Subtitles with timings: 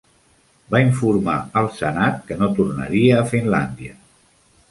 [0.75, 3.95] Va informar al Senat que no tornaria a Finlàndia.